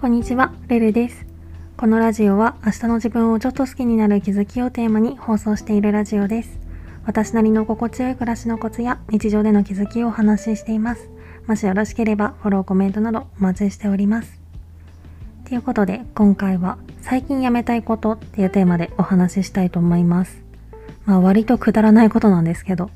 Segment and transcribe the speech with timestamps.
[0.00, 1.26] こんにちは、レルです。
[1.76, 6.56] このラジオは明日の自分をちょっと好きになる気づきをテーマに放送しているラジオです。
[7.04, 11.10] 私なりの心地よい暮らしのコツや日常での気づきをお話ししています。
[11.48, 14.40] もしよろしければフォロー、コメントなどお待ちしております。
[15.46, 20.40] ということで今回は最近やめたいことっていうテーマでお話ししたいと思います。
[21.06, 22.90] まあ割とくだらないことなんですけど、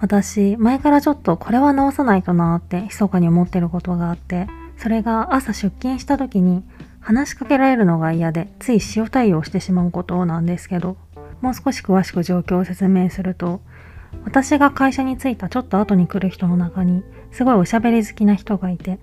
[0.00, 6.62] 私前からちょっとこれは直さないとなーって密かに思ってることがあって、それが朝出勤した時に
[7.00, 10.96] 話しかけられるのが嫌でつい塩対応してしまうことなんですけど
[11.40, 13.60] もう少し詳しく状況を説明すると
[14.24, 18.98] 私が会社に着いたちょっと後に来る人の中にすごいおしゃべり好きな人がいて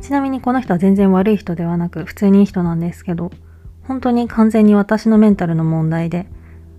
[0.00, 3.30] ちなみにこの人は全然悪い人ではなく普通にいい人なんですけど
[3.82, 6.26] 本当に完全に私のメンタルの問題で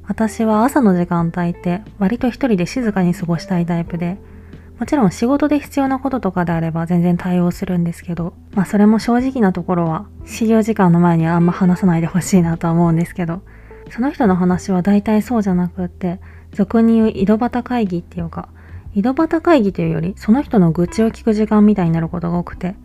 [0.07, 4.17] 私は朝の時間帯って割と一人で静かに過ごしたいタイプで
[4.79, 13.41] もちろん仕事で必要なこととかであれば全然対応するんですけど、まあそれも正直なところは、始業時間の前にはあんま話さないでほしいなとは思うんですけど、
[13.91, 16.21] その人の話は大体そうじゃなくって、
[16.53, 18.47] 俗に言う井戸端会議っていうか、
[18.95, 22.75] 井戸端会議というより、その人の愚痴を聞く時間みたいになることが多くて、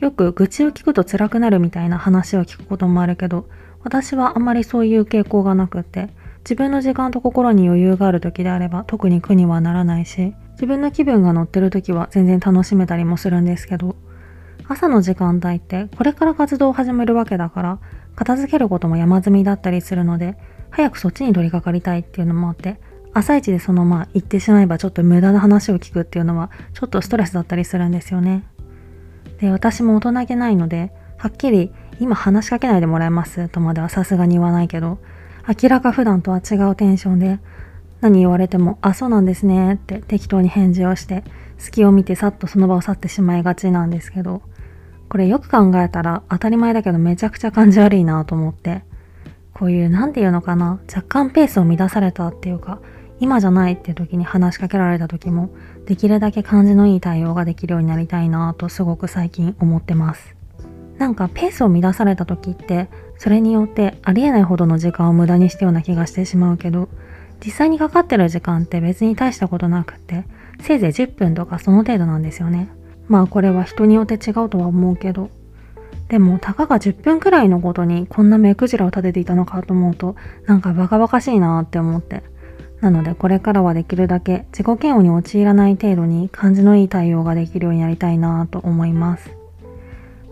[0.00, 3.46] よく愚痴を聞くと辛くなるみたいな話を聞くこともあるけど、
[3.84, 6.08] 私はあんまりそういう傾向がなくって、
[6.44, 13.96] 自分の時間と心に余裕がある時であれば特に苦にはならないし、自分の気分が乗ってる時は全然楽しめたりもするんですけど、
[14.68, 17.78] 朝の時間帯ってこれから活動を始めるわけだから、
[18.14, 20.36] 片付けることも山積みだったりするので、
[20.70, 22.80] 早くそっちに取り掛かりたいっていうのもあって、
[23.14, 28.44] 朝一でそのまあ言ってしまえばちょっと無駄な話を聞くっていうのはちょっとストレスだったりするんですよね。
[29.38, 34.98] で、私も大人げないので、はっきり今話しかけないでもらえますとまではさすがに言わないけど、
[35.62, 37.38] 明らか普段とは違うテンションで、
[38.02, 41.22] 何言われても、あ、そうなんですねって適当に返事をして、
[41.56, 44.42] 隙を見てさっとその場を去ってしまいがちなんですけど、
[45.08, 48.82] これよく考えたら当たり前だけどめちゃくちゃ感じ悪いなと思って、
[49.54, 52.80] こういう、なんていうのかな、若干ペースを乱されたっていうか、
[53.20, 55.50] 今じゃないって時に話しかけられた時も、
[55.86, 60.34] できるだけ感じのいい対応ができるようになりたいなとすごく最近思ってます。
[60.98, 66.88] なんかペースを乱された時って、それによってありえないほどの時間を無駄にしたような気がしてしまうけど、
[67.44, 70.24] 実際にかかってる時間って別に大したことなくって、
[70.60, 72.68] せいぜい10分とかその程度なんですよね。
[73.08, 75.30] まあこれは人によって違うとは思うけど。
[76.08, 80.14] でも、たかが10分くらいのことにこんな目くじらを立てていたのかと思うと、
[80.46, 82.22] なんかバカバカしいなって思って。
[82.80, 89.30] なのでこれからはできるだけ自己嫌悪に陥らない程度に感じのいい対応ができるようになりたいなと思います。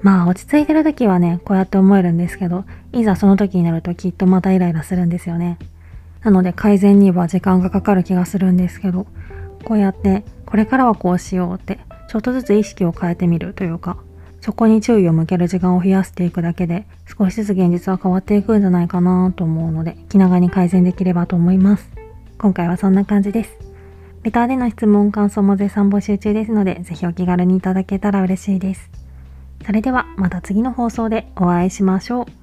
[0.03, 5.59] まあ落ち着いてる時はね、こうやって思えるんですけど、いざその時になるときっとまたイライラするんですよね。
[6.23, 9.07] なので改善には時間がかかる気がするんですけど、
[9.65, 13.99] こうやってこれからはこうしようってちょっとずつ意識を変えてみるというか、
[14.41, 21.91] そこに注意を向ける時間を増やしていくだけで少しずつ現実は変わっていくんじゃないかなと思うので気長に改善できればと思います。
[22.39, 23.71] 今回はそんな感じです。
[24.23, 28.91] レターでの質問、感想も絶賛募集中ですので、ぜひお気軽にいただけたら嬉しいです。
[29.65, 32.40] それではまた次の放送でお会いしましょう。